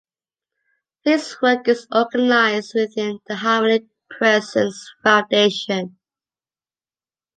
His 1.03 1.35
work 1.43 1.67
is 1.67 1.85
organised 1.93 2.73
within 2.73 3.19
The 3.27 3.35
Harmonic 3.35 3.83
Presence 4.09 4.89
Foundation. 5.03 5.99